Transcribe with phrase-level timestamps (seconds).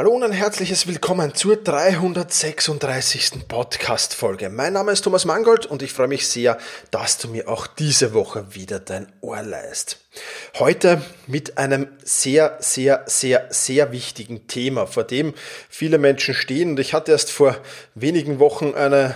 [0.00, 3.46] Hallo und ein herzliches Willkommen zur 336.
[3.46, 4.48] Podcast-Folge.
[4.48, 6.56] Mein Name ist Thomas Mangold und ich freue mich sehr,
[6.90, 9.98] dass du mir auch diese Woche wieder dein Ohr leist.
[10.58, 15.34] Heute mit einem sehr, sehr, sehr, sehr wichtigen Thema, vor dem
[15.68, 16.70] viele Menschen stehen.
[16.70, 17.58] Und ich hatte erst vor
[17.94, 19.14] wenigen Wochen eine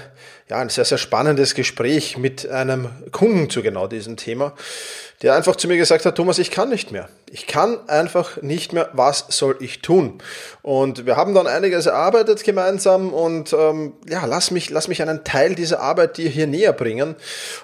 [0.49, 4.53] ja, ein sehr, sehr spannendes Gespräch mit einem Kunden zu genau diesem Thema,
[5.23, 7.09] der einfach zu mir gesagt hat, Thomas, ich kann nicht mehr.
[7.31, 10.19] Ich kann einfach nicht mehr, was soll ich tun?
[10.61, 15.25] Und wir haben dann einiges erarbeitet gemeinsam und ähm, ja, lass mich, lass mich einen
[15.25, 17.17] Teil dieser Arbeit dir hier näher bringen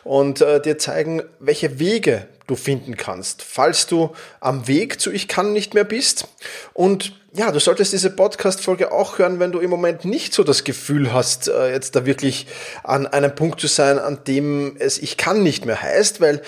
[0.02, 5.28] und äh, dir zeigen, welche Wege du finden kannst, falls du am Weg zu Ich
[5.28, 6.26] kann nicht mehr bist.
[6.74, 10.64] Und ja, du solltest diese Podcast-Folge auch hören, wenn du im Moment nicht so das
[10.64, 12.48] Gefühl hast, äh, jetzt da wirklich
[12.82, 16.42] an einem Punkt zu sein, an dem es Ich kann nicht mehr heißt, weil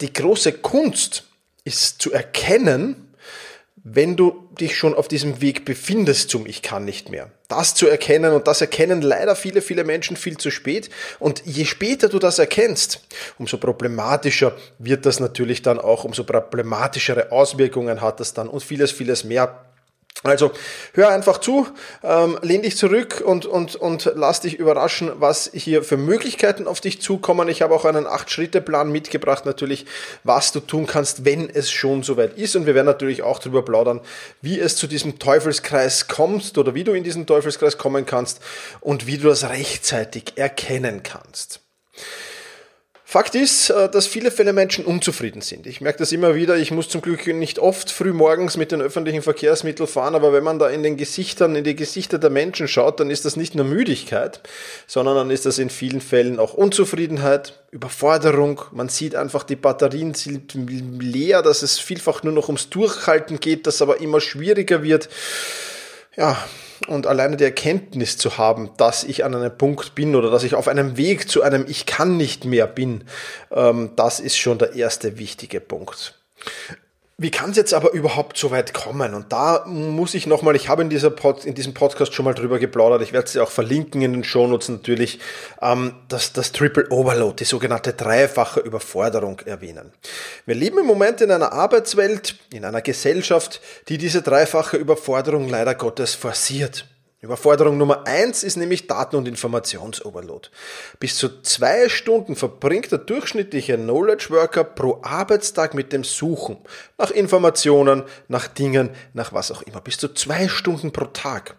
[0.00, 1.24] die große Kunst
[1.64, 3.01] ist zu erkennen,
[3.84, 7.30] wenn du dich schon auf diesem Weg befindest zum Ich kann nicht mehr.
[7.48, 10.88] Das zu erkennen und das erkennen leider viele, viele Menschen viel zu spät.
[11.18, 13.00] Und je später du das erkennst,
[13.38, 18.92] umso problematischer wird das natürlich dann auch, umso problematischere Auswirkungen hat das dann und vieles,
[18.92, 19.64] vieles mehr.
[20.24, 20.52] Also
[20.94, 21.66] hör einfach zu,
[22.04, 26.80] ähm, lehn dich zurück und, und, und lass dich überraschen, was hier für Möglichkeiten auf
[26.80, 27.48] dich zukommen.
[27.48, 29.84] Ich habe auch einen Acht-Schritte-Plan mitgebracht, natürlich,
[30.22, 32.54] was du tun kannst, wenn es schon soweit ist.
[32.54, 34.00] Und wir werden natürlich auch darüber plaudern,
[34.40, 38.40] wie es zu diesem Teufelskreis kommt oder wie du in diesen Teufelskreis kommen kannst
[38.80, 41.60] und wie du das rechtzeitig erkennen kannst.
[43.12, 45.66] Fakt ist, äh, dass viele Fälle Menschen unzufrieden sind.
[45.66, 46.56] Ich merke das immer wieder.
[46.56, 50.42] Ich muss zum Glück nicht oft früh morgens mit den öffentlichen Verkehrsmitteln fahren, aber wenn
[50.42, 53.54] man da in den Gesichtern, in die Gesichter der Menschen schaut, dann ist das nicht
[53.54, 54.40] nur Müdigkeit,
[54.86, 58.62] sondern dann ist das in vielen Fällen auch Unzufriedenheit, Überforderung.
[58.72, 60.54] Man sieht einfach, die Batterien sind
[60.98, 65.10] leer, dass es vielfach nur noch ums Durchhalten geht, das aber immer schwieriger wird.
[66.16, 66.42] Ja,
[66.86, 70.54] und alleine die Erkenntnis zu haben, dass ich an einem Punkt bin oder dass ich
[70.54, 73.04] auf einem Weg zu einem Ich kann nicht mehr bin,
[73.50, 76.14] ähm, das ist schon der erste wichtige Punkt.
[77.22, 79.14] Wie kann es jetzt aber überhaupt so weit kommen?
[79.14, 82.34] Und da muss ich nochmal, ich habe in, dieser Pod, in diesem Podcast schon mal
[82.34, 85.20] drüber geplaudert, ich werde es auch verlinken in den Shownotes natürlich,
[85.60, 89.92] ähm, das, das Triple Overload, die sogenannte dreifache Überforderung erwähnen.
[90.46, 95.76] Wir leben im Moment in einer Arbeitswelt, in einer Gesellschaft, die diese dreifache Überforderung leider
[95.76, 96.86] Gottes forciert.
[97.22, 100.48] Überforderung Nummer eins ist nämlich Daten- und Informationsoverload.
[100.98, 106.58] Bis zu zwei Stunden verbringt der durchschnittliche Knowledge Worker pro Arbeitstag mit dem Suchen
[106.98, 109.80] nach Informationen, nach Dingen, nach was auch immer.
[109.80, 111.54] Bis zu zwei Stunden pro Tag.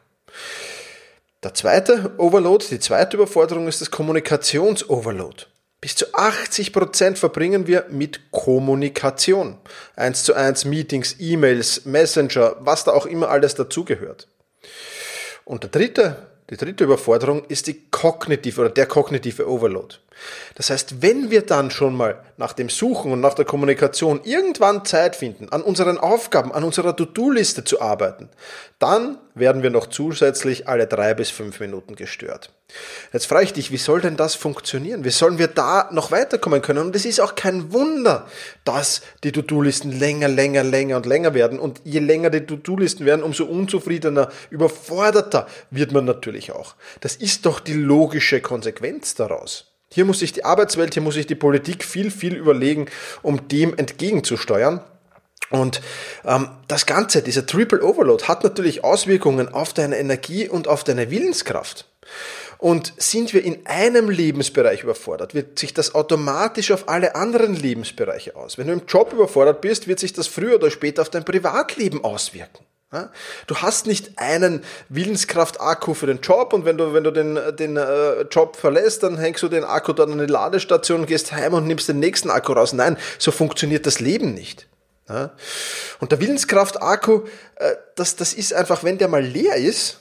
[1.44, 5.46] Der zweite Overload, die zweite Überforderung ist das Kommunikationsoverload.
[5.80, 9.60] Bis zu 80 Prozent verbringen wir mit Kommunikation.
[9.96, 14.28] Eins zu eins Meetings, E-Mails, Messenger, was da auch immer alles dazugehört.
[15.46, 19.96] Und der dritte, die dritte Überforderung ist die kognitive oder der kognitive Overload.
[20.56, 24.86] Das heißt, wenn wir dann schon mal nach dem Suchen und nach der Kommunikation irgendwann
[24.86, 28.30] Zeit finden, an unseren Aufgaben, an unserer To-Do-Liste zu arbeiten,
[28.80, 32.52] dann werden wir noch zusätzlich alle drei bis fünf Minuten gestört.
[33.12, 35.04] Jetzt frage ich dich, wie soll denn das funktionieren?
[35.04, 36.86] Wie sollen wir da noch weiterkommen können?
[36.86, 38.28] Und es ist auch kein Wunder,
[38.64, 41.60] dass die To-Do-Listen länger, länger, länger und länger werden.
[41.60, 46.76] Und je länger die To-Do-Listen werden, umso unzufriedener, überforderter wird man natürlich auch.
[47.02, 49.73] Das ist doch die logische Konsequenz daraus.
[49.94, 52.88] Hier muss sich die Arbeitswelt, hier muss sich die Politik viel, viel überlegen,
[53.22, 54.82] um dem entgegenzusteuern.
[55.50, 55.82] Und
[56.26, 61.12] ähm, das Ganze, dieser Triple Overload, hat natürlich Auswirkungen auf deine Energie und auf deine
[61.12, 61.88] Willenskraft.
[62.58, 68.36] Und sind wir in einem Lebensbereich überfordert, wird sich das automatisch auf alle anderen Lebensbereiche
[68.36, 68.58] aus.
[68.58, 72.04] Wenn du im Job überfordert bist, wird sich das früher oder später auf dein Privatleben
[72.04, 72.66] auswirken.
[73.48, 77.78] Du hast nicht einen Willenskraft-Akku für den Job und wenn du, wenn du den, den
[77.78, 81.68] äh, Job verlässt, dann hängst du den Akku dann an die Ladestation, gehst heim und
[81.68, 82.74] nimmst den nächsten Akku raus.
[82.74, 84.68] Nein, so funktioniert das Leben nicht.
[86.00, 87.22] Und der Willenskraft-Akku,
[87.56, 90.00] äh, das, das ist einfach, wenn der mal leer ist,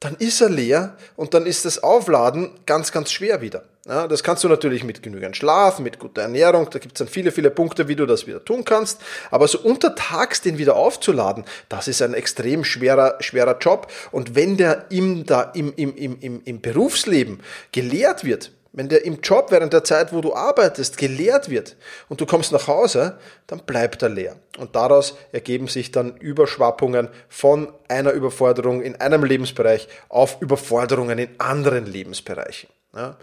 [0.00, 3.64] dann ist er leer und dann ist das Aufladen ganz, ganz schwer wieder.
[3.84, 7.08] Ja, das kannst du natürlich mit genügend Schlaf, mit guter Ernährung, da gibt es dann
[7.08, 9.00] viele, viele Punkte, wie du das wieder tun kannst.
[9.32, 13.90] Aber so untertags den wieder aufzuladen, das ist ein extrem schwerer, schwerer Job.
[14.12, 17.40] Und wenn der im, da, im, im, im, im Berufsleben
[17.72, 21.76] gelehrt wird, wenn der im Job während der Zeit, wo du arbeitest, gelehrt wird
[22.08, 23.18] und du kommst nach Hause,
[23.48, 24.36] dann bleibt er leer.
[24.58, 31.28] Und daraus ergeben sich dann Überschwappungen von einer Überforderung in einem Lebensbereich auf Überforderungen in
[31.38, 32.68] anderen Lebensbereichen.
[32.94, 33.16] Ja.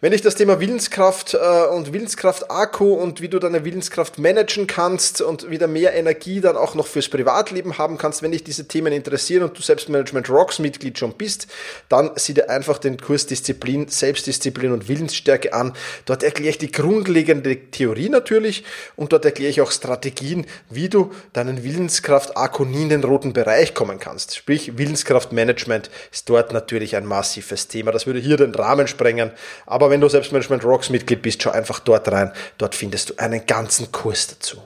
[0.00, 5.20] Wenn ich das Thema Willenskraft äh, und Willenskraft-Akku und wie du deine Willenskraft managen kannst
[5.20, 8.92] und wieder mehr Energie dann auch noch fürs Privatleben haben kannst, wenn dich diese Themen
[8.92, 11.46] interessieren und du Selbstmanagement Rocks Mitglied schon bist,
[11.88, 15.72] dann sieh dir einfach den Kurs Disziplin, Selbstdisziplin und Willensstärke an.
[16.04, 18.64] Dort erkläre ich die grundlegende Theorie natürlich
[18.96, 23.72] und dort erkläre ich auch Strategien, wie du deinen Willenskraft-Akku nie in den roten Bereich
[23.72, 24.34] kommen kannst.
[24.34, 27.92] Sprich, Willenskraftmanagement ist dort natürlich ein massives Thema.
[27.92, 29.32] Das würde hier den Rahmen sprengen bringen.
[29.66, 32.32] Aber wenn du Selbstmanagement Rocks Mitglied bist, schau einfach dort rein.
[32.58, 34.58] Dort findest du einen ganzen Kurs dazu.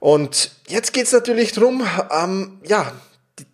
[0.00, 2.92] Und jetzt geht es natürlich darum, ähm, ja,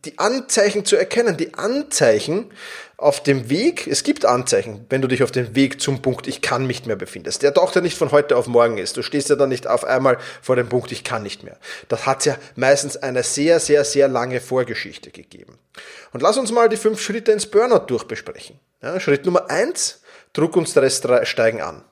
[0.04, 1.36] die, Anzeichen zu erkennen.
[1.36, 2.50] Die Anzeichen
[2.96, 6.42] auf dem Weg, es gibt Anzeichen, wenn du dich auf dem Weg zum Punkt Ich
[6.42, 7.42] kann nicht mehr befindest.
[7.42, 8.96] Der taucht ja nicht von heute auf morgen ist.
[8.96, 11.58] Du stehst ja dann nicht auf einmal vor dem Punkt Ich kann nicht mehr.
[11.88, 15.58] Das hat ja meistens eine sehr, sehr, sehr lange Vorgeschichte gegeben.
[16.12, 18.58] Und lass uns mal die fünf Schritte ins Burnout durchbesprechen.
[18.84, 20.02] Ja, Schritt Nummer eins,
[20.34, 21.82] Druck und Stress steigen an.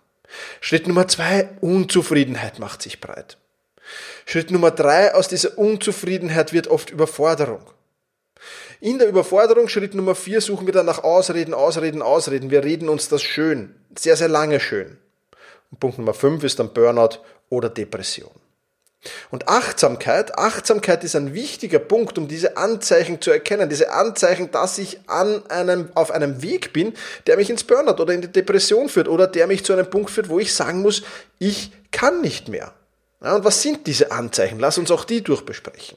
[0.60, 3.38] Schritt Nummer zwei, Unzufriedenheit macht sich breit.
[4.26, 7.62] Schritt Nummer drei, aus dieser Unzufriedenheit wird oft Überforderung.
[8.80, 12.50] In der Überforderung, Schritt Nummer vier, suchen wir dann nach Ausreden, Ausreden, Ausreden.
[12.50, 14.98] Wir reden uns das schön, sehr, sehr lange schön.
[15.70, 18.41] Und Punkt Nummer fünf ist dann Burnout oder Depression.
[19.30, 24.78] Und Achtsamkeit, Achtsamkeit ist ein wichtiger Punkt, um diese Anzeichen zu erkennen, diese Anzeichen, dass
[24.78, 26.94] ich an einem, auf einem Weg bin,
[27.26, 30.10] der mich ins Burnout oder in die Depression führt oder der mich zu einem Punkt
[30.10, 31.02] führt, wo ich sagen muss,
[31.40, 32.72] ich kann nicht mehr.
[33.22, 34.60] Ja, und was sind diese Anzeichen?
[34.60, 35.96] Lass uns auch die durchbesprechen.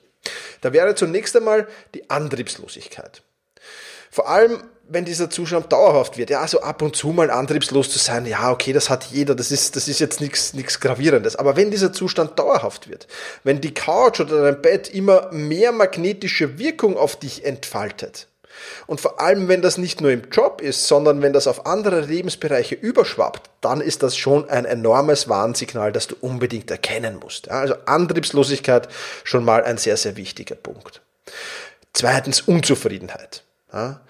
[0.61, 3.21] Da wäre zunächst einmal die Antriebslosigkeit.
[4.09, 7.99] Vor allem wenn dieser Zustand dauerhaft wird, ja, so ab und zu mal antriebslos zu
[7.99, 11.35] sein, ja, okay, das hat jeder, das ist, das ist jetzt nichts, nichts Gravierendes.
[11.35, 13.07] Aber wenn dieser Zustand dauerhaft wird,
[13.43, 18.27] wenn die Couch oder dein Bett immer mehr magnetische Wirkung auf dich entfaltet,
[18.87, 22.01] und vor allem, wenn das nicht nur im Job ist, sondern wenn das auf andere
[22.01, 27.47] Lebensbereiche überschwappt, dann ist das schon ein enormes Warnsignal, das du unbedingt erkennen musst.
[27.47, 28.87] Ja, also Antriebslosigkeit
[29.23, 31.01] schon mal ein sehr, sehr wichtiger Punkt.
[31.93, 33.43] Zweitens Unzufriedenheit.
[33.73, 34.01] Ja,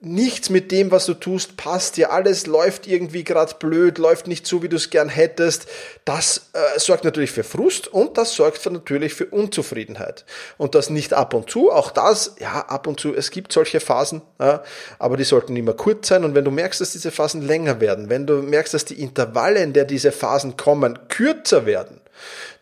[0.00, 4.46] nichts mit dem, was du tust, passt dir, alles läuft irgendwie gerade blöd, läuft nicht
[4.46, 5.66] so, wie du es gern hättest,
[6.04, 10.26] das äh, sorgt natürlich für Frust und das sorgt für, natürlich für Unzufriedenheit.
[10.58, 13.80] Und das nicht ab und zu, auch das, ja, ab und zu, es gibt solche
[13.80, 14.62] Phasen, ja,
[14.98, 16.24] aber die sollten immer kurz sein.
[16.24, 19.62] Und wenn du merkst, dass diese Phasen länger werden, wenn du merkst, dass die Intervalle,
[19.62, 22.02] in der diese Phasen kommen, kürzer werden,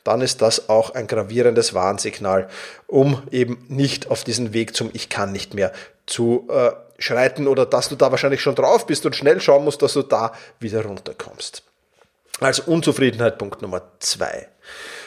[0.04, 2.48] dann ist das auch ein gravierendes Warnsignal,
[2.86, 5.72] um eben nicht auf diesen Weg zum Ich kann nicht mehr
[6.06, 9.82] zu äh, schreiten oder dass du da wahrscheinlich schon drauf bist und schnell schauen musst,
[9.82, 11.62] dass du da wieder runterkommst.
[12.40, 14.48] Also Unzufriedenheit Punkt Nummer zwei.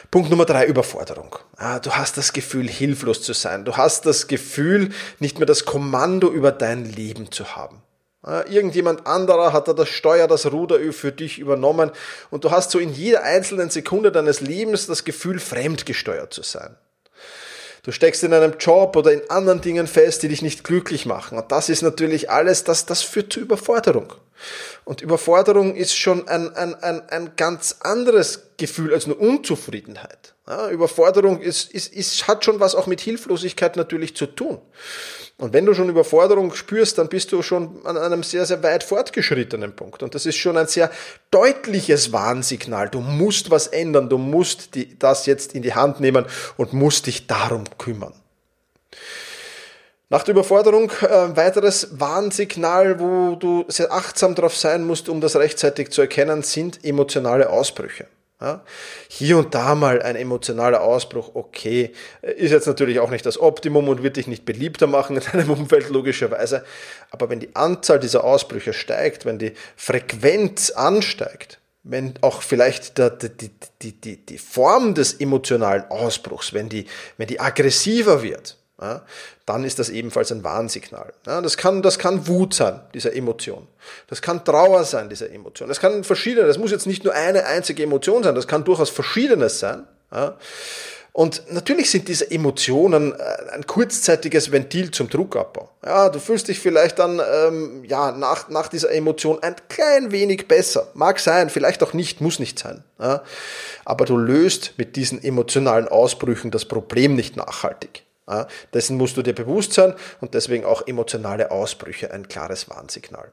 [0.10, 1.36] Punkt Nummer drei, Überforderung.
[1.58, 3.66] Ah, du hast das Gefühl, hilflos zu sein.
[3.66, 7.82] Du hast das Gefühl, nicht mehr das Kommando über dein Leben zu haben.
[8.50, 11.92] Irgendjemand anderer hat da das Steuer, das Ruder für dich übernommen
[12.30, 16.76] und du hast so in jeder einzelnen Sekunde deines Lebens das Gefühl, fremdgesteuert zu sein.
[17.88, 21.38] Du steckst in einem Job oder in anderen Dingen fest, die dich nicht glücklich machen.
[21.38, 24.14] Und das ist natürlich alles, das, das führt zu Überforderung.
[24.84, 30.34] Und Überforderung ist schon ein, ein, ein, ein ganz anderes Gefühl als nur Unzufriedenheit.
[30.48, 34.60] Ja, Überforderung ist, ist, ist, hat schon was auch mit Hilflosigkeit natürlich zu tun.
[35.40, 38.84] Und wenn du schon Überforderung spürst, dann bist du schon an einem sehr, sehr weit
[38.84, 40.02] fortgeschrittenen Punkt.
[40.02, 40.90] Und das ist schon ein sehr
[41.30, 42.90] deutliches Warnsignal.
[42.90, 46.26] Du musst was ändern, du musst die, das jetzt in die Hand nehmen
[46.56, 48.14] und musst dich darum kümmern.
[50.10, 55.36] Nach der Überforderung äh, weiteres Warnsignal, wo du sehr achtsam darauf sein musst, um das
[55.36, 58.08] rechtzeitig zu erkennen, sind emotionale Ausbrüche.
[58.40, 58.64] Ja?
[59.08, 61.92] Hier und da mal ein emotionaler Ausbruch, okay,
[62.22, 65.50] ist jetzt natürlich auch nicht das Optimum und wird dich nicht beliebter machen in deinem
[65.60, 66.64] Umfeld, logischerweise.
[67.12, 73.12] Aber wenn die Anzahl dieser Ausbrüche steigt, wenn die Frequenz ansteigt, wenn auch vielleicht der,
[73.12, 73.50] die,
[73.82, 76.86] die, die, die Form des emotionalen Ausbruchs, wenn die,
[77.18, 79.02] wenn die aggressiver wird, ja,
[79.46, 81.14] dann ist das ebenfalls ein Warnsignal.
[81.26, 83.68] Ja, das, kann, das kann Wut sein, diese Emotion.
[84.08, 85.68] Das kann Trauer sein, diese Emotion.
[85.68, 88.90] Das kann verschiedene, das muss jetzt nicht nur eine einzige Emotion sein, das kann durchaus
[88.90, 89.88] verschiedenes sein.
[90.14, 90.38] Ja.
[91.18, 95.72] Und natürlich sind diese Emotionen äh, ein kurzzeitiges Ventil zum Druckabbau.
[95.84, 100.48] Ja, du fühlst dich vielleicht dann ähm, ja, nach, nach dieser Emotion ein klein wenig
[100.48, 100.92] besser.
[100.94, 102.84] Mag sein, vielleicht auch nicht, muss nicht sein.
[103.00, 103.24] Ja.
[103.84, 108.04] Aber du löst mit diesen emotionalen Ausbrüchen das Problem nicht nachhaltig.
[108.74, 113.32] Dessen musst du dir bewusst sein und deswegen auch emotionale Ausbrüche ein klares Warnsignal.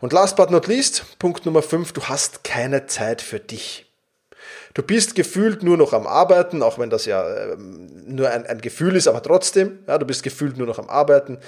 [0.00, 3.86] Und last but not least, Punkt Nummer 5, du hast keine Zeit für dich.
[4.74, 8.60] Du bist gefühlt nur noch am Arbeiten, auch wenn das ja äh, nur ein, ein
[8.60, 11.38] Gefühl ist, aber trotzdem, ja, du bist gefühlt nur noch am Arbeiten.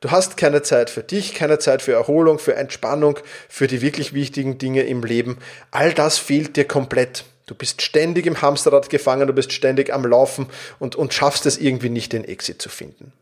[0.00, 3.18] Du hast keine Zeit für dich, keine Zeit für Erholung, für Entspannung,
[3.48, 5.38] für die wirklich wichtigen Dinge im Leben.
[5.72, 7.24] All das fehlt dir komplett.
[7.50, 10.46] Du bist ständig im Hamsterrad gefangen, du bist ständig am Laufen
[10.78, 13.12] und, und schaffst es irgendwie nicht, den Exit zu finden.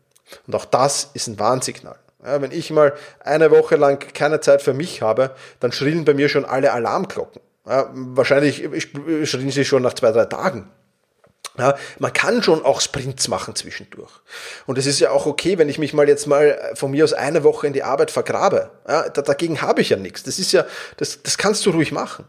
[0.45, 1.95] Und auch das ist ein Warnsignal.
[2.23, 6.13] Ja, wenn ich mal eine Woche lang keine Zeit für mich habe, dann schrillen bei
[6.13, 7.41] mir schon alle Alarmglocken.
[7.65, 8.69] Ja, wahrscheinlich
[9.27, 10.69] schrillen sie schon nach zwei, drei Tagen.
[11.57, 14.11] Ja, man kann schon auch Sprints machen zwischendurch.
[14.67, 17.13] Und es ist ja auch okay, wenn ich mich mal jetzt mal von mir aus
[17.13, 18.69] eine Woche in die Arbeit vergrabe.
[18.87, 20.21] Ja, dagegen habe ich ja nichts.
[20.21, 20.65] Das ist ja,
[20.97, 22.25] das, das kannst du ruhig machen.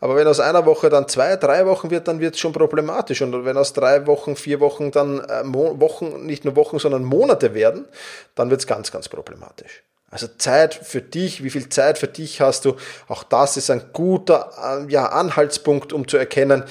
[0.00, 3.22] Aber wenn aus einer Woche dann zwei, drei Wochen wird, dann wird es schon problematisch.
[3.22, 7.54] Und wenn aus drei Wochen, vier Wochen dann äh, Wochen, nicht nur Wochen, sondern Monate
[7.54, 7.86] werden,
[8.34, 9.82] dann wird es ganz, ganz problematisch.
[10.10, 12.76] Also Zeit für dich, wie viel Zeit für dich hast du,
[13.08, 14.50] auch das ist ein guter
[14.86, 16.64] äh, ja, Anhaltspunkt, um zu erkennen,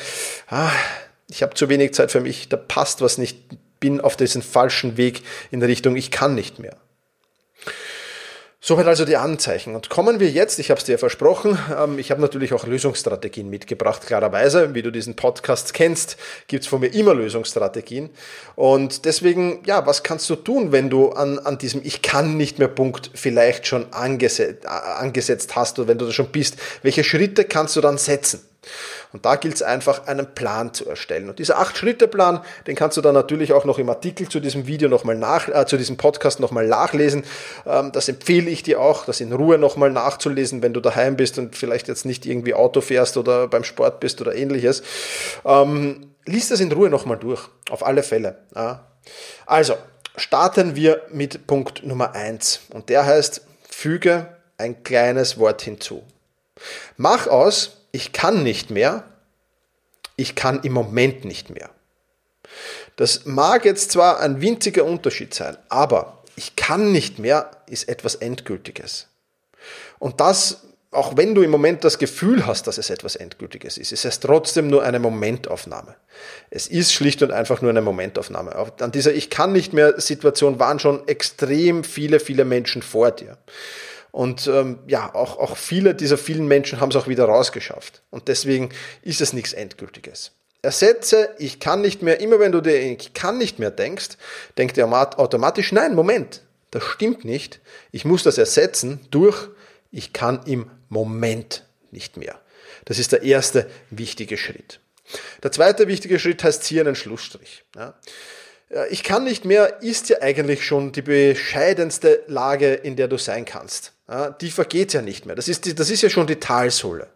[0.49, 0.71] ah,
[1.29, 3.39] ich habe zu wenig Zeit für mich, da passt was nicht,
[3.79, 6.77] bin auf diesen falschen Weg in Richtung, ich kann nicht mehr.
[8.67, 9.75] Soweit also die Anzeichen.
[9.75, 13.47] Und kommen wir jetzt, ich habe es dir versprochen, ähm, ich habe natürlich auch Lösungsstrategien
[13.47, 14.73] mitgebracht, klarerweise.
[14.73, 16.17] Wie du diesen Podcast kennst,
[16.47, 18.09] gibt es von mir immer Lösungsstrategien.
[18.55, 22.57] Und deswegen, ja, was kannst du tun, wenn du an, an diesem Ich kann nicht
[22.57, 26.57] mehr Punkt vielleicht schon angesetzt, angesetzt hast oder wenn du da schon bist?
[26.81, 28.41] Welche Schritte kannst du dann setzen?
[29.13, 31.29] Und da gilt es einfach, einen Plan zu erstellen.
[31.29, 34.89] Und dieser Acht-Schritte-Plan, den kannst du dann natürlich auch noch im Artikel zu diesem Video
[34.89, 37.23] nochmal nach, äh, zu diesem Podcast nochmal nachlesen.
[37.65, 41.37] Ähm, das empfehle ich dir auch, das in Ruhe nochmal nachzulesen, wenn du daheim bist
[41.37, 44.83] und vielleicht jetzt nicht irgendwie Auto fährst oder beim Sport bist oder ähnliches.
[45.45, 48.39] Ähm, lies das in Ruhe nochmal durch, auf alle Fälle.
[48.55, 48.87] Ja.
[49.45, 49.75] Also,
[50.17, 56.03] starten wir mit Punkt Nummer eins Und der heißt, füge ein kleines Wort hinzu.
[56.97, 59.05] Mach aus, ich kann nicht mehr,
[60.17, 61.69] ich kann im Moment nicht mehr.
[62.97, 68.15] Das mag jetzt zwar ein winziger Unterschied sein, aber ich kann nicht mehr ist etwas
[68.15, 69.07] Endgültiges.
[69.97, 73.93] Und das, auch wenn du im Moment das Gefühl hast, dass es etwas Endgültiges ist,
[73.93, 75.95] ist es trotzdem nur eine Momentaufnahme.
[76.49, 78.53] Es ist schlicht und einfach nur eine Momentaufnahme.
[78.79, 83.37] An dieser Ich kann nicht mehr Situation waren schon extrem viele, viele Menschen vor dir.
[84.15, 88.01] Und ähm, ja, auch, auch viele dieser vielen Menschen haben es auch wieder rausgeschafft.
[88.11, 88.69] Und deswegen
[89.01, 90.31] ist es nichts Endgültiges.
[90.61, 94.11] Ersetze, ich kann nicht mehr, immer wenn du dir ich kann nicht mehr denkst,
[94.57, 94.87] denkt der
[95.19, 97.59] automatisch, nein, Moment, das stimmt nicht.
[97.91, 99.49] Ich muss das ersetzen durch,
[99.91, 102.39] ich kann im Moment nicht mehr.
[102.85, 104.79] Das ist der erste wichtige Schritt.
[105.43, 107.65] Der zweite wichtige Schritt heißt hier einen Schlussstrich.
[107.75, 107.95] Ja.
[108.89, 113.45] Ich kann nicht mehr ist ja eigentlich schon die bescheidenste Lage, in der du sein
[113.45, 113.93] kannst.
[114.41, 115.35] Die vergeht ja nicht mehr.
[115.35, 117.07] Das ist, die, das ist ja schon die Talsohle.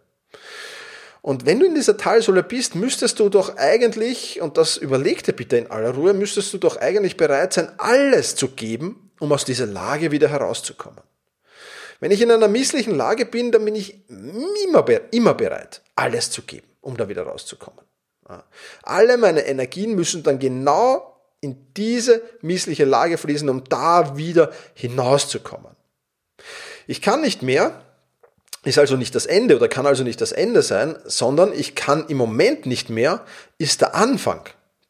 [1.22, 5.34] Und wenn du in dieser Talsohle bist, müsstest du doch eigentlich, und das überleg dir
[5.34, 9.44] bitte in aller Ruhe, müsstest du doch eigentlich bereit sein, alles zu geben, um aus
[9.44, 11.02] dieser Lage wieder herauszukommen.
[12.00, 16.44] Wenn ich in einer misslichen Lage bin, dann bin ich immer, immer bereit, alles zu
[16.44, 17.82] geben, um da wieder rauszukommen.
[18.84, 25.72] Alle meine Energien müssen dann genau in diese missliche Lage fließen, um da wieder hinauszukommen.
[26.88, 27.82] Ich kann nicht mehr,
[28.64, 32.06] ist also nicht das Ende oder kann also nicht das Ende sein, sondern ich kann
[32.08, 33.24] im Moment nicht mehr,
[33.58, 34.42] ist der Anfang.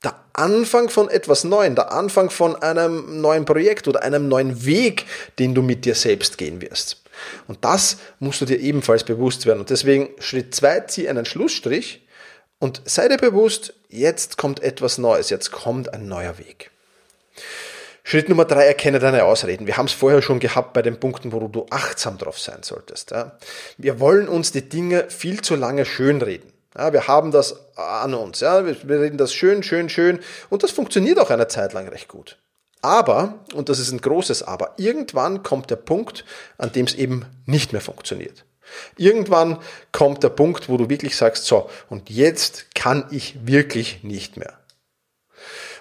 [0.04, 5.06] Der Anfang von etwas Neuem, der Anfang von einem neuen Projekt oder einem neuen Weg,
[5.38, 7.04] den du mit dir selbst gehen wirst.
[7.48, 9.60] Und das musst du dir ebenfalls bewusst werden.
[9.60, 12.08] Und deswegen Schritt zwei, zieh einen Schlussstrich
[12.60, 16.72] und sei dir bewusst, jetzt kommt etwas Neues, jetzt kommt ein neuer Weg.
[18.04, 19.68] Schritt Nummer drei, erkenne deine Ausreden.
[19.68, 23.14] Wir haben es vorher schon gehabt bei den Punkten, wo du achtsam drauf sein solltest.
[23.78, 26.52] Wir wollen uns die Dinge viel zu lange schönreden.
[26.74, 28.42] wir haben das an uns.
[28.42, 30.20] wir reden das schön, schön, schön.
[30.50, 32.40] Und das funktioniert auch eine Zeit lang recht gut.
[32.82, 36.26] Aber, und das ist ein großes Aber, irgendwann kommt der Punkt,
[36.58, 38.46] an dem es eben nicht mehr funktioniert.
[38.98, 39.60] Irgendwann
[39.92, 44.60] kommt der Punkt, wo du wirklich sagst, so, und jetzt kann ich wirklich nicht mehr.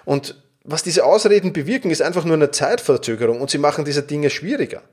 [0.05, 4.29] Und was diese Ausreden bewirken, ist einfach nur eine Zeitverzögerung und sie machen diese Dinge
[4.29, 4.83] schwieriger.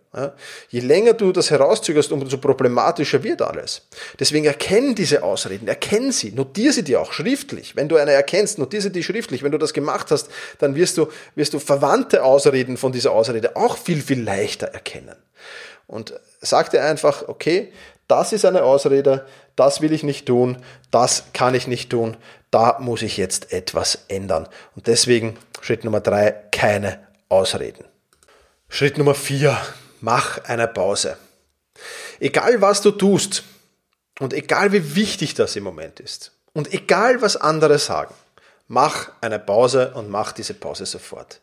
[0.71, 3.83] Je länger du das herauszögerst, umso problematischer wird alles.
[4.19, 7.77] Deswegen erkenn diese Ausreden, erkenn sie, notiere sie dir auch schriftlich.
[7.77, 9.43] Wenn du eine erkennst, notiere sie dir schriftlich.
[9.43, 13.57] Wenn du das gemacht hast, dann wirst du, wirst du verwandte Ausreden von dieser Ausrede
[13.57, 15.17] auch viel, viel leichter erkennen.
[15.87, 17.73] Und sag dir einfach, okay,
[18.09, 19.27] das ist eine Ausrede,
[19.57, 22.17] das will ich nicht tun, das kann ich nicht tun,
[22.51, 24.49] da muss ich jetzt etwas ändern.
[24.75, 27.85] Und deswegen Schritt Nummer drei, keine Ausreden.
[28.69, 29.59] Schritt Nummer vier,
[30.01, 31.17] mach eine Pause.
[32.21, 33.43] Egal was du tust
[34.21, 38.15] und egal wie wichtig das im Moment ist und egal was andere sagen,
[38.69, 41.41] Mach eine Pause und mach diese Pause sofort.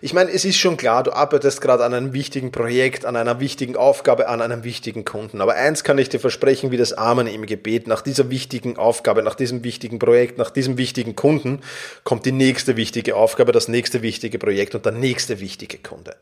[0.00, 3.40] Ich meine, es ist schon klar, du arbeitest gerade an einem wichtigen Projekt, an einer
[3.40, 5.42] wichtigen Aufgabe, an einem wichtigen Kunden.
[5.42, 9.22] Aber eins kann ich dir versprechen, wie das Amen im Gebet, nach dieser wichtigen Aufgabe,
[9.22, 11.60] nach diesem wichtigen Projekt, nach diesem wichtigen Kunden,
[12.04, 16.16] kommt die nächste wichtige Aufgabe, das nächste wichtige Projekt und der nächste wichtige Kunde.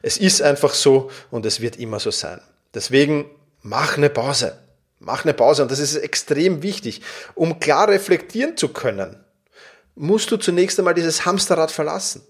[0.00, 2.40] Es ist einfach so und es wird immer so sein.
[2.72, 3.24] Deswegen
[3.62, 4.56] mach eine Pause.
[5.00, 7.02] Mach eine Pause und das ist extrem wichtig,
[7.34, 9.24] um klar reflektieren zu können
[9.98, 12.22] musst du zunächst einmal dieses Hamsterrad verlassen.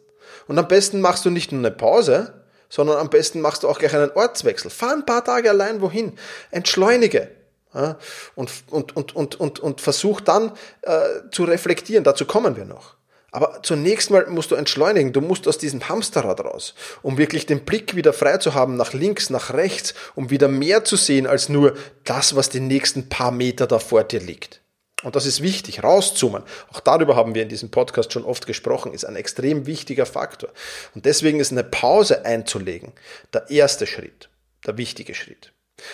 [0.47, 3.79] Und am besten machst du nicht nur eine Pause, sondern am besten machst du auch
[3.79, 4.71] gleich einen Ortswechsel.
[4.71, 6.15] Fahr ein paar Tage allein wohin.
[6.51, 7.31] Entschleunige.
[7.75, 7.99] Ja,
[8.35, 10.53] und, und, und, und, und, und versuch dann
[10.83, 11.01] äh,
[11.31, 12.03] zu reflektieren.
[12.03, 12.97] Dazu kommen wir noch.
[13.31, 15.13] Aber zunächst mal musst du entschleunigen.
[15.13, 18.95] Du musst aus diesem Hamsterrad raus, um wirklich den Blick wieder frei zu haben nach
[18.95, 23.33] links, nach rechts, um wieder mehr zu sehen als nur das, was die nächsten paar
[23.33, 24.63] Meter da vor dir liegt.
[25.05, 26.43] Und das ist wichtig, rauszoomen.
[26.73, 30.51] Auch darüber haben wir in diesem Podcast schon oft gesprochen, ist ein extrem wichtiger Faktor.
[30.95, 32.93] Und deswegen ist eine Pause einzulegen
[33.33, 34.29] der erste Schritt,
[34.67, 35.53] der wichtige Schritt.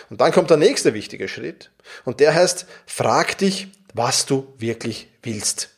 [0.08, 1.70] Und dann kommt der nächste wichtige Schritt
[2.06, 5.68] und der heißt, frag dich, was du wirklich willst.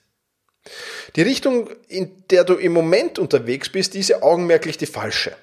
[1.17, 5.37] Die Richtung, in der du im Moment unterwegs bist, ist ja augenmerklich die falsche.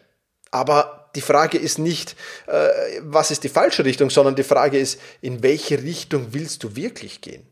[0.52, 2.16] Aber die Frage ist nicht,
[2.48, 2.70] äh,
[3.02, 7.22] was ist die falsche Richtung, sondern die Frage ist, in welche Richtung willst du wirklich
[7.22, 7.48] gehen?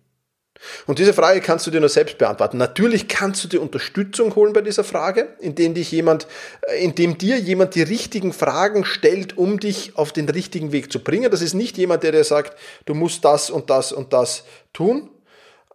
[0.88, 2.58] Und diese Frage kannst du dir nur selbst beantworten.
[2.58, 6.28] Natürlich kannst du dir Unterstützung holen bei dieser Frage, indem dich jemand,
[6.68, 11.00] äh, indem dir jemand die richtigen Fragen stellt, um dich auf den richtigen Weg zu
[11.00, 11.32] bringen.
[11.32, 14.44] Das ist nicht jemand, der dir sagt, du musst das und das und das
[14.74, 15.10] tun,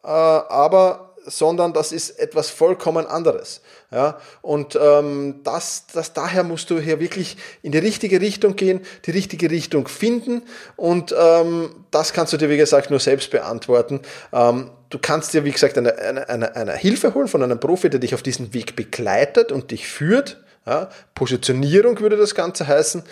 [0.02, 3.60] äh, aber sondern das ist etwas vollkommen anderes.
[3.90, 8.80] Ja, und ähm, das, das, daher musst du hier wirklich in die richtige Richtung gehen,
[9.04, 10.42] die richtige Richtung finden
[10.76, 14.00] und ähm, das kannst du dir, wie gesagt, nur selbst beantworten.
[14.32, 17.90] Ähm, du kannst dir, wie gesagt, eine, eine, eine, eine Hilfe holen von einem Profi,
[17.90, 20.42] der dich auf diesen Weg begleitet und dich führt.
[20.66, 23.04] Ja, Positionierung würde das Ganze heißen.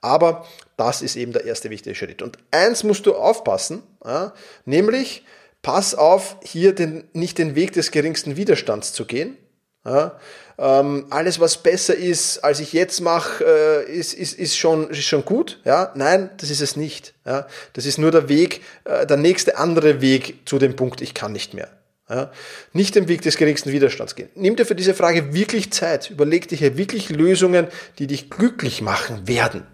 [0.00, 2.22] Aber das ist eben der erste wichtige Schritt.
[2.22, 4.32] Und eins musst du aufpassen, ja,
[4.64, 5.24] nämlich
[5.62, 9.36] pass auf, hier den, nicht den Weg des geringsten Widerstands zu gehen.
[9.84, 10.18] Ja,
[10.58, 15.04] ähm, alles, was besser ist, als ich jetzt mache, äh, ist, ist, ist, schon, ist
[15.04, 15.60] schon gut.
[15.64, 15.92] Ja?
[15.94, 17.14] Nein, das ist es nicht.
[17.24, 17.46] Ja?
[17.74, 21.32] Das ist nur der Weg, äh, der nächste andere Weg zu dem Punkt, ich kann
[21.32, 21.68] nicht mehr.
[22.10, 22.32] Ja?
[22.72, 24.30] Nicht den Weg des geringsten Widerstands gehen.
[24.34, 26.10] Nimm dir für diese Frage wirklich Zeit.
[26.10, 27.68] Überleg dir hier wirklich Lösungen,
[28.00, 29.64] die dich glücklich machen werden.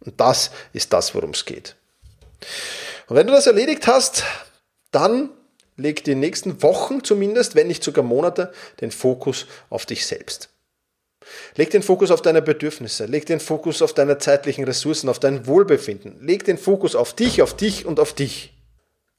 [0.00, 1.76] Und das ist das, worum es geht.
[3.08, 4.22] Und wenn du das erledigt hast,
[4.96, 5.28] dann
[5.76, 10.48] leg die nächsten Wochen zumindest, wenn nicht sogar Monate, den Fokus auf dich selbst.
[11.56, 15.46] Leg den Fokus auf deine Bedürfnisse, leg den Fokus auf deine zeitlichen Ressourcen, auf dein
[15.46, 18.54] Wohlbefinden, leg den Fokus auf dich, auf dich und auf dich.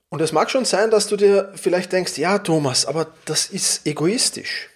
[0.10, 3.86] Und es mag schon sein, dass du dir vielleicht denkst, ja Thomas, aber das ist
[3.86, 4.70] egoistisch.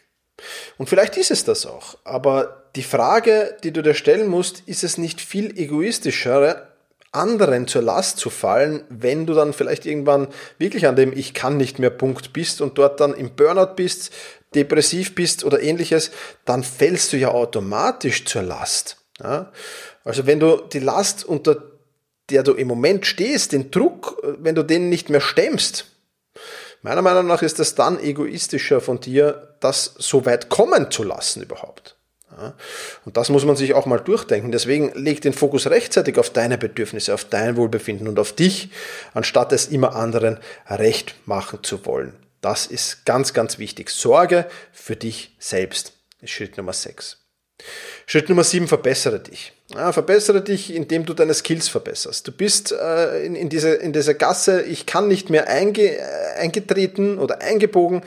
[0.78, 1.98] Und vielleicht ist es das auch.
[2.04, 6.71] Aber die Frage, die du dir stellen musst, ist es nicht viel egoistischer,
[7.12, 11.58] anderen zur Last zu fallen, wenn du dann vielleicht irgendwann wirklich an dem Ich kann
[11.58, 14.12] nicht mehr Punkt bist und dort dann im Burnout bist,
[14.56, 16.12] depressiv bist oder ähnliches,
[16.46, 18.98] dann fällst du ja automatisch zur Last.
[19.22, 19.52] Ja?
[20.04, 21.64] Also wenn du die Last, unter
[22.30, 25.86] der du im Moment stehst, den Druck, wenn du den nicht mehr stemmst,
[26.82, 31.44] meiner Meinung nach ist es dann egoistischer von dir, das so weit kommen zu lassen
[31.44, 31.98] überhaupt.
[33.06, 34.52] Und das muss man sich auch mal durchdenken.
[34.52, 38.70] Deswegen leg den Fokus rechtzeitig auf deine Bedürfnisse, auf dein Wohlbefinden und auf dich,
[39.14, 42.14] anstatt es immer anderen recht machen zu wollen.
[42.42, 43.90] Das ist ganz, ganz wichtig.
[43.90, 47.18] Sorge für dich selbst ist Schritt Nummer 6.
[48.08, 49.54] Schritt Nummer 7, verbessere dich.
[49.74, 52.28] Ja, verbessere dich, indem du deine Skills verbesserst.
[52.28, 56.02] Du bist äh, in, in, diese, in dieser Gasse, ich kann nicht mehr einge, äh,
[56.40, 58.02] eingetreten oder eingebogen,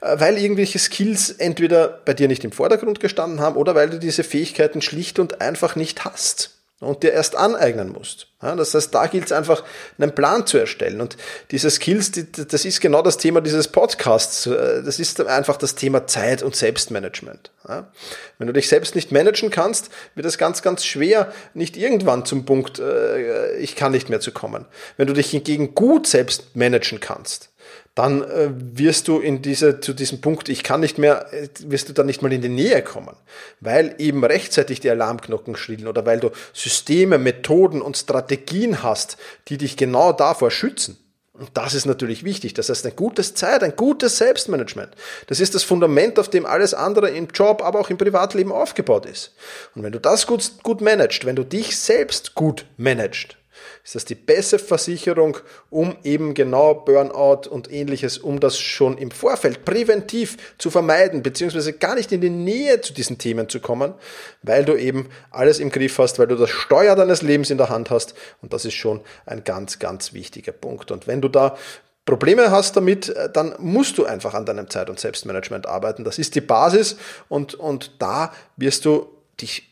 [0.00, 4.24] weil irgendwelche Skills entweder bei dir nicht im Vordergrund gestanden haben oder weil du diese
[4.24, 8.28] Fähigkeiten schlicht und einfach nicht hast und dir erst aneignen musst.
[8.42, 9.64] Ja, das heißt, da gilt es einfach,
[9.98, 11.02] einen Plan zu erstellen.
[11.02, 11.18] Und
[11.50, 14.46] diese Skills, die, das ist genau das Thema dieses Podcasts.
[14.46, 17.50] Äh, das ist einfach das Thema Zeit und Selbstmanagement.
[17.68, 17.92] Ja,
[18.38, 22.46] wenn du dich selbst nicht managen kannst, wird es ganz, ganz schwer, nicht irgendwann zum
[22.46, 24.64] Punkt, äh, ich kann nicht mehr zu kommen.
[24.96, 27.49] Wenn du dich hingegen gut selbst managen kannst,
[27.94, 31.88] dann äh, wirst du in diese, zu diesem Punkt, ich kann nicht mehr, äh, wirst
[31.88, 33.16] du dann nicht mal in die Nähe kommen,
[33.60, 39.16] weil eben rechtzeitig die Alarmglocken schrillen oder weil du Systeme, Methoden und Strategien hast,
[39.48, 40.98] die dich genau davor schützen.
[41.40, 42.52] Und das ist natürlich wichtig.
[42.52, 44.94] Das heißt, ein gutes Zeit, ein gutes Selbstmanagement.
[45.26, 49.06] Das ist das Fundament, auf dem alles andere im Job, aber auch im Privatleben aufgebaut
[49.06, 49.34] ist.
[49.74, 53.36] Und wenn du das gut, gut managst, wenn du dich selbst gut managst,
[53.84, 55.38] ist das die beste Versicherung,
[55.70, 61.72] um eben genau Burnout und ähnliches, um das schon im Vorfeld präventiv zu vermeiden, beziehungsweise
[61.72, 63.94] gar nicht in die Nähe zu diesen Themen zu kommen,
[64.42, 67.68] weil du eben alles im Griff hast, weil du das Steuer deines Lebens in der
[67.68, 70.90] Hand hast und das ist schon ein ganz, ganz wichtiger Punkt.
[70.90, 71.56] Und wenn du da
[72.04, 76.04] Probleme hast damit, äh, dann musst du einfach an deinem Zeit- und Selbstmanagement arbeiten.
[76.04, 76.96] Das ist die Basis
[77.28, 79.08] und, und da wirst du
[79.40, 79.69] dich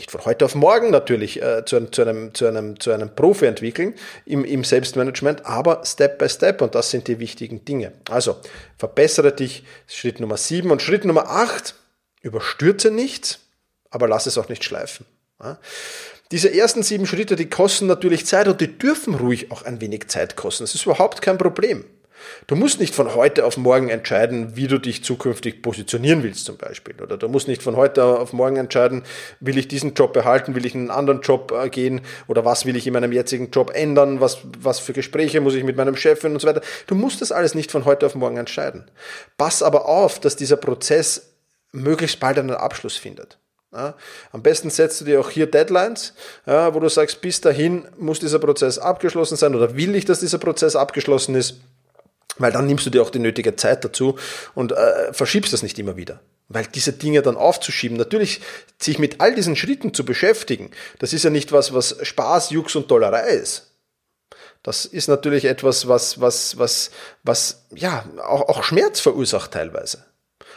[0.00, 3.44] nicht von heute auf morgen natürlich äh, zu, zu, einem, zu, einem, zu einem Profi
[3.44, 7.92] entwickeln im, im Selbstmanagement, aber Step by Step und das sind die wichtigen Dinge.
[8.08, 8.36] Also
[8.78, 11.74] verbessere dich, Schritt Nummer 7 und Schritt Nummer 8,
[12.22, 13.40] überstürze nichts,
[13.90, 15.04] aber lass es auch nicht schleifen.
[15.38, 15.58] Ja?
[16.32, 20.08] Diese ersten sieben Schritte, die kosten natürlich Zeit und die dürfen ruhig auch ein wenig
[20.08, 20.62] Zeit kosten.
[20.62, 21.84] Das ist überhaupt kein Problem.
[22.46, 26.56] Du musst nicht von heute auf morgen entscheiden, wie du dich zukünftig positionieren willst zum
[26.56, 26.94] Beispiel.
[27.00, 29.02] Oder du musst nicht von heute auf morgen entscheiden,
[29.40, 32.66] will ich diesen Job behalten, will ich in einen anderen Job äh, gehen oder was
[32.66, 35.96] will ich in meinem jetzigen Job ändern, was, was für Gespräche muss ich mit meinem
[35.96, 36.62] Chef führen und so weiter.
[36.86, 38.90] Du musst das alles nicht von heute auf morgen entscheiden.
[39.38, 41.34] Pass aber auf, dass dieser Prozess
[41.72, 43.38] möglichst bald einen Abschluss findet.
[43.72, 43.94] Ja,
[44.32, 48.18] am besten setzt du dir auch hier Deadlines, ja, wo du sagst, bis dahin muss
[48.18, 51.60] dieser Prozess abgeschlossen sein oder will ich, dass dieser Prozess abgeschlossen ist
[52.38, 54.16] weil dann nimmst du dir auch die nötige Zeit dazu
[54.54, 56.20] und äh, verschiebst das nicht immer wieder.
[56.48, 58.40] Weil diese Dinge dann aufzuschieben, natürlich
[58.78, 62.74] sich mit all diesen Schritten zu beschäftigen, das ist ja nicht was, was Spaß, Jux
[62.74, 63.68] und Dollerei ist.
[64.62, 66.90] Das ist natürlich etwas, was, was, was,
[67.22, 70.04] was, ja, auch, auch Schmerz verursacht teilweise.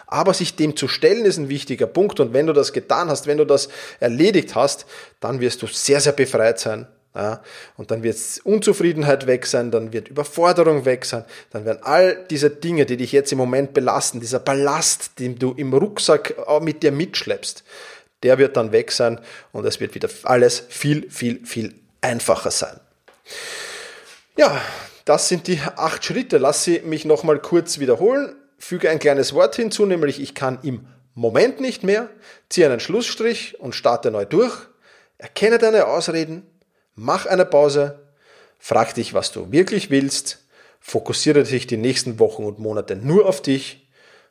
[0.08, 3.28] Aber sich dem zu stellen ist ein wichtiger Punkt und wenn du das getan hast,
[3.28, 4.86] wenn du das erledigt hast,
[5.20, 7.44] dann wirst du sehr, sehr befreit sein ja,
[7.78, 12.50] und dann wird Unzufriedenheit weg sein, dann wird Überforderung weg sein, dann werden all diese
[12.50, 16.92] Dinge, die dich jetzt im Moment belasten, dieser Ballast, den du im Rucksack mit dir
[16.92, 17.64] mitschleppst,
[18.24, 19.20] der wird dann weg sein
[19.52, 22.80] und es wird wieder alles viel, viel, viel einfacher sein.
[24.38, 24.60] Ja,
[25.06, 26.38] das sind die acht Schritte.
[26.38, 28.36] Lass sie mich nochmal kurz wiederholen.
[28.58, 32.10] Füge ein kleines Wort hinzu, nämlich ich kann im Moment nicht mehr.
[32.50, 34.54] Ziehe einen Schlussstrich und starte neu durch.
[35.18, 36.44] Erkenne deine Ausreden,
[36.96, 38.00] Mach eine Pause,
[38.60, 40.46] frag dich, was du wirklich willst,
[40.80, 43.88] fokussiere dich die nächsten Wochen und Monate nur auf dich,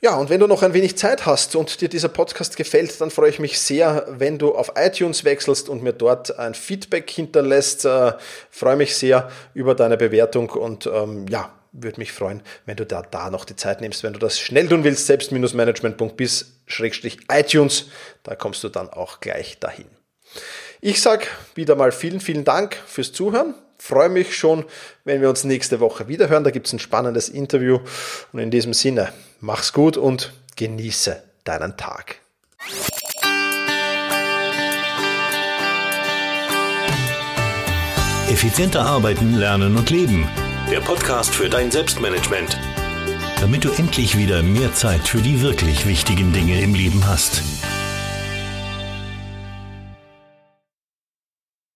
[0.00, 3.10] Ja, und wenn du noch ein wenig Zeit hast und dir dieser Podcast gefällt, dann
[3.10, 7.84] freue ich mich sehr, wenn du auf iTunes wechselst und mir dort ein Feedback hinterlässt.
[7.84, 8.12] Äh,
[8.48, 13.02] freue mich sehr über deine Bewertung und ähm, ja, würde mich freuen, wenn du da,
[13.02, 14.04] da noch die Zeit nimmst.
[14.04, 17.86] Wenn du das schnell tun willst, selbst-management.bis-iTunes,
[18.22, 19.86] da kommst du dann auch gleich dahin.
[20.80, 23.56] Ich sage wieder mal vielen, vielen Dank fürs Zuhören.
[23.78, 24.64] Freue mich schon,
[25.04, 26.44] wenn wir uns nächste Woche wieder hören.
[26.44, 27.78] Da gibt es ein spannendes Interview.
[28.32, 32.16] Und in diesem Sinne, mach's gut und genieße deinen Tag.
[38.28, 40.28] Effizienter arbeiten, lernen und leben.
[40.70, 42.58] Der Podcast für dein Selbstmanagement.
[43.40, 47.42] Damit du endlich wieder mehr Zeit für die wirklich wichtigen Dinge im Leben hast.